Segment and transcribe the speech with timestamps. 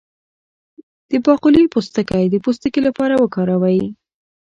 [1.09, 3.79] د باقلي پوستکی د پوستکي لپاره وکاروئ